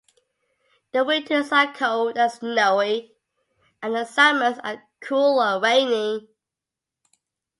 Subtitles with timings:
[0.93, 3.15] The winters are cold and snowy,
[3.83, 6.27] and the summers are cool and rainy.